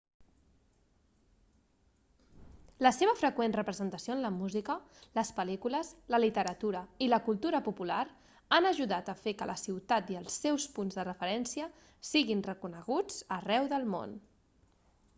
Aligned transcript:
la 2.87 2.91
seva 2.99 3.13
freqüent 3.19 3.53
representació 3.57 4.15
en 4.15 4.23
la 4.23 4.31
música 4.37 4.77
les 5.19 5.31
pel·lícules 5.41 5.91
la 6.15 6.21
literatura 6.23 6.81
i 7.07 7.11
la 7.11 7.19
cultura 7.27 7.59
popular 7.67 7.99
han 8.57 8.69
ajudat 8.71 9.13
a 9.13 9.15
fer 9.21 9.35
que 9.43 9.49
la 9.51 9.59
ciutat 9.65 10.11
i 10.15 10.19
els 10.23 10.39
seus 10.47 10.67
punts 10.79 10.99
de 11.01 11.07
referència 11.11 11.69
siguin 12.15 12.43
reconeguts 12.49 13.21
arreu 13.41 13.71
del 13.77 13.87
món 13.97 14.17